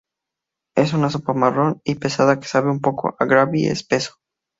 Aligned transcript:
Es 0.75 0.93
una 0.93 1.11
sopa 1.11 1.33
marrón 1.33 1.79
y 1.83 1.93
pesada 1.93 2.39
que 2.39 2.47
sabe 2.47 2.71
un 2.71 2.81
poco 2.81 3.15
a 3.19 3.23
"gravy" 3.25 3.67
espeso. 3.67 4.15